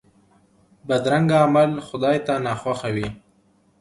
بدرنګه 0.87 1.37
عمل 1.45 1.71
خدای 1.87 2.17
ته 2.25 2.33
ناخوښه 2.45 2.89
وي 2.95 3.07